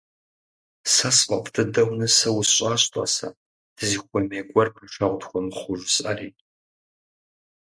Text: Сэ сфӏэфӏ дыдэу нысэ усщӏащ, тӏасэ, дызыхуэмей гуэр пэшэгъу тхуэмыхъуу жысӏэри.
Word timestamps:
Сэ 0.93 1.09
сфӏэфӏ 1.17 1.49
дыдэу 1.53 1.89
нысэ 1.99 2.29
усщӏащ, 2.39 2.83
тӏасэ, 2.93 3.29
дызыхуэмей 3.75 4.43
гуэр 4.49 4.69
пэшэгъу 4.75 5.17
тхуэмыхъуу 5.21 5.77
жысӏэри. 5.79 6.29